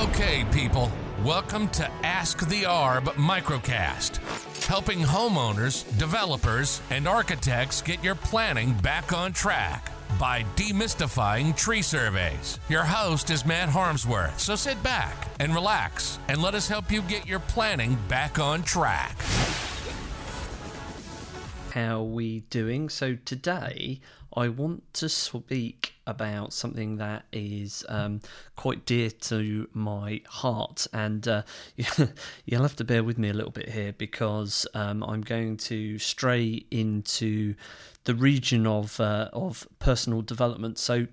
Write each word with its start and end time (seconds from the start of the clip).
Okay, 0.00 0.46
people, 0.50 0.90
welcome 1.22 1.68
to 1.68 1.86
Ask 2.02 2.48
the 2.48 2.62
ARB 2.62 3.04
microcast, 3.16 4.16
helping 4.64 5.00
homeowners, 5.00 5.84
developers, 5.98 6.80
and 6.88 7.06
architects 7.06 7.82
get 7.82 8.02
your 8.02 8.14
planning 8.14 8.72
back 8.72 9.12
on 9.12 9.34
track 9.34 9.92
by 10.18 10.42
demystifying 10.56 11.54
tree 11.54 11.82
surveys. 11.82 12.58
Your 12.70 12.82
host 12.82 13.28
is 13.28 13.44
Matt 13.44 13.68
Harmsworth, 13.68 14.40
so 14.40 14.56
sit 14.56 14.82
back 14.82 15.28
and 15.38 15.54
relax 15.54 16.18
and 16.28 16.40
let 16.40 16.54
us 16.54 16.66
help 16.66 16.90
you 16.90 17.02
get 17.02 17.26
your 17.26 17.40
planning 17.40 17.98
back 18.08 18.38
on 18.38 18.62
track. 18.62 19.18
How 21.70 22.00
are 22.00 22.02
we 22.02 22.40
doing? 22.40 22.88
So 22.88 23.16
today 23.24 24.00
I 24.34 24.48
want 24.48 24.92
to 24.94 25.08
speak 25.08 25.94
about 26.04 26.52
something 26.52 26.96
that 26.96 27.26
is 27.32 27.84
um, 27.88 28.22
quite 28.56 28.84
dear 28.84 29.08
to 29.10 29.68
my 29.72 30.20
heart, 30.26 30.88
and 30.92 31.28
uh, 31.28 31.42
you'll 32.44 32.62
have 32.62 32.74
to 32.76 32.84
bear 32.84 33.04
with 33.04 33.18
me 33.18 33.28
a 33.28 33.32
little 33.32 33.52
bit 33.52 33.68
here 33.68 33.92
because 33.92 34.66
um, 34.74 35.04
I'm 35.04 35.20
going 35.20 35.58
to 35.58 35.96
stray 36.00 36.64
into 36.72 37.54
the 38.02 38.16
region 38.16 38.66
of 38.66 38.98
uh, 38.98 39.28
of 39.32 39.68
personal 39.78 40.22
development. 40.22 40.76
So 40.76 41.06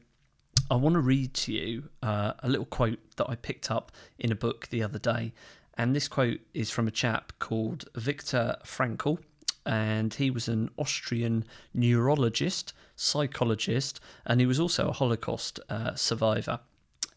I 0.72 0.76
want 0.76 0.94
to 0.94 1.02
read 1.02 1.36
to 1.36 1.54
you 1.54 1.90
uh, 2.02 2.34
a 2.40 2.50
little 2.50 2.66
quote 2.66 3.00
that 3.18 3.30
I 3.30 3.36
picked 3.36 3.70
up 3.70 3.92
in 4.18 4.32
a 4.32 4.36
book 4.36 4.70
the 4.70 4.82
other 4.82 4.98
day, 4.98 5.34
and 5.78 5.96
this 5.96 6.08
quote 6.08 6.40
is 6.56 6.72
from 6.72 6.88
a 6.88 6.92
chap 6.92 7.34
called 7.38 7.86
Viktor 7.96 8.56
Frankl 8.66 9.20
and 9.68 10.14
he 10.14 10.32
was 10.32 10.48
an 10.48 10.70
Austrian 10.78 11.44
neurologist, 11.74 12.74
psychologist, 12.96 14.00
and 14.26 14.40
he 14.40 14.46
was 14.46 14.62
also 14.62 14.88
a 14.88 14.94
Holocaust 14.94 15.60
uh, 15.70 15.94
survivor. 15.94 16.62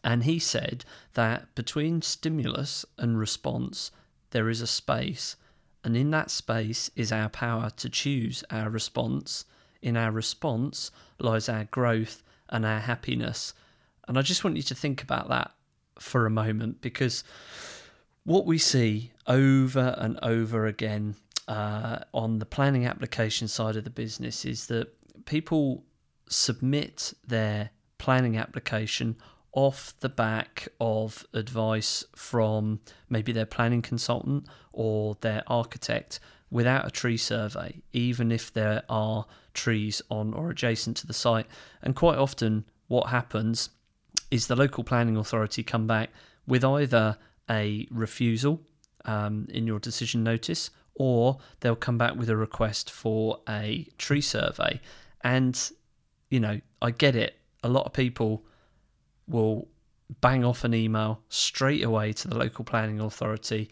And 0.03 0.25
he 0.25 0.37
said 0.37 0.83
that 1.13 1.55
between 1.55 2.01
stimulus 2.01 2.85
and 2.97 3.17
response, 3.17 3.91
there 4.31 4.49
is 4.49 4.59
a 4.59 4.67
space, 4.67 5.37
and 5.83 5.95
in 5.95 6.11
that 6.11 6.29
space 6.29 6.91
is 6.95 7.11
our 7.11 7.29
power 7.29 7.69
to 7.77 7.89
choose 7.89 8.43
our 8.51 8.69
response. 8.69 9.45
In 9.81 9.95
our 9.95 10.11
response 10.11 10.91
lies 11.19 11.47
our 11.47 11.63
growth 11.65 12.21
and 12.49 12.65
our 12.65 12.81
happiness. 12.81 13.53
And 14.09 14.17
I 14.17 14.23
just 14.23 14.43
want 14.43 14.57
you 14.57 14.63
to 14.63 14.75
think 14.75 15.01
about 15.01 15.29
that 15.29 15.51
for 15.99 16.25
a 16.25 16.29
moment 16.29 16.81
because 16.81 17.23
what 18.23 18.45
we 18.45 18.57
see 18.57 19.11
over 19.25 19.95
and 19.97 20.19
over 20.21 20.65
again 20.65 21.15
uh, 21.51 21.99
on 22.13 22.39
the 22.39 22.45
planning 22.45 22.85
application 22.85 23.45
side 23.45 23.75
of 23.75 23.83
the 23.83 23.89
business 23.89 24.45
is 24.45 24.67
that 24.67 24.87
people 25.25 25.83
submit 26.29 27.13
their 27.27 27.71
planning 27.97 28.37
application 28.37 29.17
off 29.51 29.93
the 29.99 30.07
back 30.07 30.69
of 30.79 31.25
advice 31.33 32.05
from 32.15 32.79
maybe 33.09 33.33
their 33.33 33.45
planning 33.45 33.81
consultant 33.81 34.47
or 34.71 35.17
their 35.19 35.43
architect 35.45 36.21
without 36.49 36.87
a 36.87 36.89
tree 36.89 37.17
survey, 37.17 37.81
even 37.91 38.31
if 38.31 38.53
there 38.53 38.83
are 38.87 39.25
trees 39.53 40.01
on 40.09 40.33
or 40.33 40.51
adjacent 40.51 40.95
to 40.95 41.05
the 41.05 41.13
site. 41.13 41.47
And 41.81 41.97
quite 41.97 42.17
often, 42.17 42.63
what 42.87 43.09
happens 43.09 43.71
is 44.31 44.47
the 44.47 44.55
local 44.55 44.85
planning 44.85 45.17
authority 45.17 45.63
come 45.63 45.85
back 45.85 46.11
with 46.47 46.63
either 46.63 47.17
a 47.49 47.89
refusal 47.91 48.61
um, 49.03 49.47
in 49.49 49.67
your 49.67 49.79
decision 49.79 50.23
notice 50.23 50.69
or 51.01 51.39
they'll 51.61 51.75
come 51.75 51.97
back 51.97 52.15
with 52.15 52.29
a 52.29 52.35
request 52.35 52.91
for 52.91 53.39
a 53.49 53.87
tree 53.97 54.21
survey. 54.21 54.79
And, 55.23 55.59
you 56.29 56.39
know, 56.39 56.61
I 56.79 56.91
get 56.91 57.15
it. 57.15 57.39
A 57.63 57.69
lot 57.69 57.87
of 57.87 57.93
people 57.93 58.43
will 59.27 59.67
bang 60.21 60.45
off 60.45 60.63
an 60.63 60.75
email 60.75 61.21
straight 61.27 61.83
away 61.83 62.13
to 62.13 62.27
the 62.27 62.37
local 62.37 62.63
planning 62.63 62.99
authority. 62.99 63.71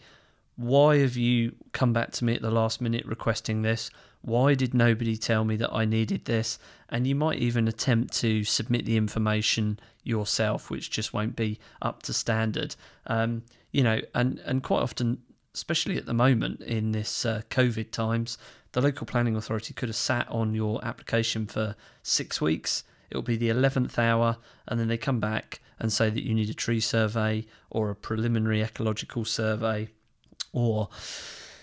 Why 0.56 0.98
have 0.98 1.16
you 1.16 1.54
come 1.70 1.92
back 1.92 2.10
to 2.14 2.24
me 2.24 2.34
at 2.34 2.42
the 2.42 2.50
last 2.50 2.80
minute 2.80 3.06
requesting 3.06 3.62
this? 3.62 3.92
Why 4.22 4.54
did 4.54 4.74
nobody 4.74 5.16
tell 5.16 5.44
me 5.44 5.54
that 5.54 5.72
I 5.72 5.84
needed 5.84 6.24
this? 6.24 6.58
And 6.88 7.06
you 7.06 7.14
might 7.14 7.38
even 7.38 7.68
attempt 7.68 8.12
to 8.14 8.42
submit 8.42 8.86
the 8.86 8.96
information 8.96 9.78
yourself, 10.02 10.68
which 10.68 10.90
just 10.90 11.14
won't 11.14 11.36
be 11.36 11.60
up 11.80 12.02
to 12.02 12.12
standard. 12.12 12.74
Um, 13.06 13.44
you 13.70 13.84
know, 13.84 14.00
and, 14.16 14.40
and 14.40 14.64
quite 14.64 14.82
often 14.82 15.18
especially 15.54 15.96
at 15.96 16.06
the 16.06 16.14
moment 16.14 16.60
in 16.60 16.92
this 16.92 17.24
uh, 17.24 17.42
COVID 17.50 17.90
times, 17.90 18.38
the 18.72 18.80
local 18.80 19.06
planning 19.06 19.36
authority 19.36 19.74
could 19.74 19.88
have 19.88 19.96
sat 19.96 20.28
on 20.28 20.54
your 20.54 20.84
application 20.84 21.46
for 21.46 21.74
six 22.02 22.40
weeks. 22.40 22.84
It'll 23.10 23.22
be 23.22 23.36
the 23.36 23.48
11th 23.48 23.98
hour, 23.98 24.36
and 24.68 24.78
then 24.78 24.88
they 24.88 24.96
come 24.96 25.18
back 25.18 25.60
and 25.78 25.92
say 25.92 26.10
that 26.10 26.22
you 26.22 26.34
need 26.34 26.50
a 26.50 26.54
tree 26.54 26.80
survey 26.80 27.46
or 27.70 27.90
a 27.90 27.96
preliminary 27.96 28.62
ecological 28.62 29.24
survey 29.24 29.88
or 30.52 30.88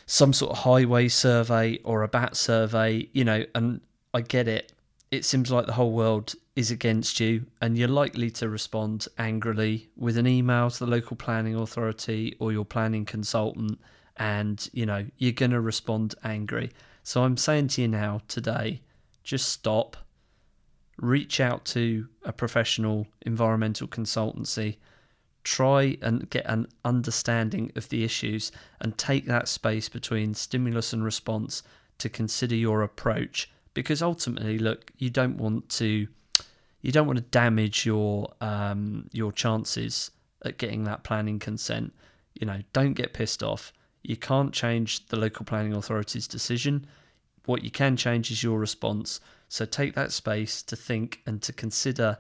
some 0.06 0.34
sort 0.34 0.52
of 0.52 0.58
highway 0.60 1.08
survey 1.08 1.78
or 1.84 2.04
a 2.04 2.08
bat 2.08 2.36
survey, 2.36 3.08
you 3.14 3.24
know, 3.24 3.46
and 3.54 3.82
I 4.14 4.22
get 4.22 4.48
it. 4.48 4.72
It 5.10 5.24
seems 5.24 5.50
like 5.50 5.66
the 5.66 5.74
whole 5.74 5.94
world 5.94 6.36
is 6.56 6.70
against 6.70 7.20
you, 7.22 7.46
and 7.62 7.78
you're 7.78 7.88
likely 7.88 8.30
to 8.32 8.50
respond 8.50 9.08
angrily 9.18 9.90
with 9.96 10.18
an 10.18 10.28
email 10.28 10.70
to 10.70 10.80
the 10.80 10.92
local 10.92 11.16
planning 11.16 11.56
authority 11.56 12.36
or 12.40 12.52
your 12.52 12.66
planning 12.66 13.06
consultant, 13.06 13.80
and 14.18 14.70
you 14.74 14.86
know, 14.86 15.06
you're 15.18 15.32
going 15.32 15.52
to 15.52 15.62
respond 15.62 16.16
angry. 16.24 16.72
So 17.04 17.24
I'm 17.24 17.38
saying 17.38 17.70
to 17.70 17.84
you 17.84 17.88
now 17.88 18.22
today, 18.28 18.82
just 19.24 19.48
stop, 19.48 19.96
reach 20.98 21.40
out 21.40 21.64
to 21.66 22.08
a 22.26 22.34
professional 22.34 23.08
environmental 23.22 23.88
consultancy, 23.88 24.76
try 25.46 25.98
and 26.02 26.30
get 26.30 26.46
an 26.48 26.68
understanding 26.84 27.72
of 27.78 27.88
the 27.88 28.04
issues, 28.04 28.52
and 28.82 28.98
take 28.98 29.26
that 29.28 29.48
space 29.48 29.88
between 29.88 30.34
stimulus 30.34 30.92
and 30.92 31.06
response 31.06 31.64
to 32.00 32.10
consider 32.10 32.56
your 32.56 32.82
approach. 32.82 33.50
Because 33.78 34.02
ultimately, 34.02 34.58
look, 34.58 34.92
you 34.98 35.12
don't 35.12 35.38
want 35.38 35.70
to 35.70 36.08
you 36.82 36.92
don't 36.92 37.06
want 37.06 37.18
to 37.18 37.26
damage 37.26 37.86
your 37.86 38.34
um, 38.42 39.08
your 39.12 39.32
chances 39.32 40.10
at 40.44 40.58
getting 40.58 40.86
that 40.86 41.04
planning 41.04 41.38
consent. 41.38 41.94
You 42.34 42.48
know, 42.48 42.64
don't 42.74 42.94
get 42.94 43.14
pissed 43.14 43.44
off. 43.44 43.72
You 44.02 44.18
can't 44.18 44.52
change 44.52 45.06
the 45.10 45.16
local 45.16 45.46
planning 45.46 45.76
authority's 45.76 46.28
decision. 46.28 46.88
What 47.46 47.64
you 47.64 47.70
can 47.70 47.96
change 47.98 48.32
is 48.32 48.42
your 48.42 48.58
response. 48.58 49.20
So 49.48 49.64
take 49.64 49.94
that 49.94 50.12
space 50.12 50.64
to 50.64 50.76
think 50.76 51.22
and 51.28 51.40
to 51.44 51.54
consider 51.54 52.18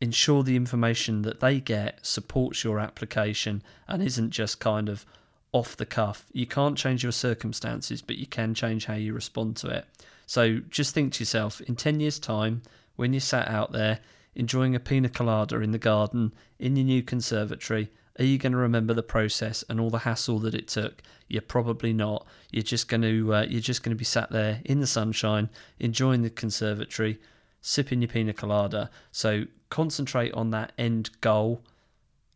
ensure 0.00 0.42
the 0.42 0.56
information 0.56 1.20
that 1.22 1.40
they 1.40 1.60
get 1.60 1.98
supports 2.06 2.64
your 2.64 2.80
application 2.80 3.62
and 3.86 4.02
isn't 4.02 4.30
just 4.30 4.60
kind 4.60 4.88
of 4.88 5.04
off 5.52 5.76
the 5.76 5.84
cuff. 5.84 6.24
You 6.32 6.46
can't 6.46 6.78
change 6.78 7.02
your 7.02 7.12
circumstances, 7.12 8.00
but 8.00 8.16
you 8.16 8.26
can 8.26 8.54
change 8.54 8.86
how 8.86 8.94
you 8.94 9.12
respond 9.12 9.56
to 9.58 9.68
it. 9.68 9.84
So 10.26 10.60
just 10.70 10.94
think 10.94 11.12
to 11.14 11.20
yourself 11.20 11.60
in 11.62 11.76
10 11.76 12.00
years' 12.00 12.18
time, 12.18 12.62
when 12.96 13.12
you 13.12 13.20
sat 13.20 13.48
out 13.48 13.72
there 13.72 14.00
enjoying 14.34 14.74
a 14.74 14.80
pina 14.80 15.08
colada 15.08 15.60
in 15.60 15.70
the 15.70 15.78
garden 15.78 16.32
in 16.58 16.76
your 16.76 16.84
new 16.84 17.02
conservatory, 17.02 17.90
are 18.18 18.24
you 18.24 18.38
going 18.38 18.52
to 18.52 18.58
remember 18.58 18.94
the 18.94 19.02
process 19.02 19.64
and 19.68 19.80
all 19.80 19.90
the 19.90 20.00
hassle 20.00 20.38
that 20.40 20.54
it 20.54 20.68
took? 20.68 21.02
You're 21.28 21.42
probably 21.42 21.92
not. 21.92 22.26
You're 22.52 22.62
just 22.62 22.88
going 22.88 23.02
to 23.02 23.34
uh, 23.34 23.46
you're 23.48 23.60
just 23.60 23.82
going 23.82 23.94
to 23.94 23.98
be 23.98 24.04
sat 24.04 24.30
there 24.30 24.60
in 24.64 24.80
the 24.80 24.86
sunshine, 24.86 25.50
enjoying 25.80 26.22
the 26.22 26.30
conservatory, 26.30 27.18
sipping 27.60 28.02
your 28.02 28.08
pina 28.08 28.32
colada. 28.32 28.90
So 29.10 29.44
concentrate 29.68 30.32
on 30.34 30.50
that 30.50 30.72
end 30.78 31.10
goal. 31.20 31.62